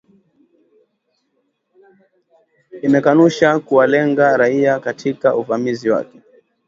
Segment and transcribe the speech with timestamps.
[2.81, 6.21] Imekanusha kuwalenga raia katika uvamizi wake